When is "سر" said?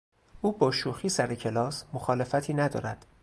1.09-1.35